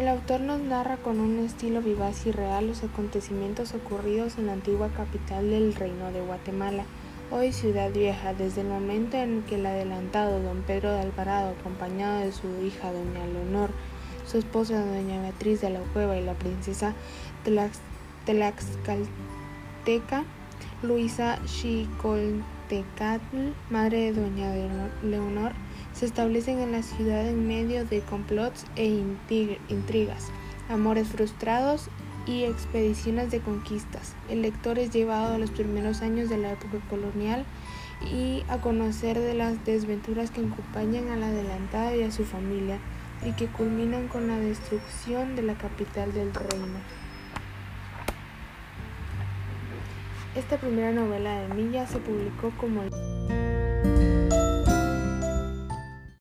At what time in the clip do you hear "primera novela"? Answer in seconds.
50.58-51.40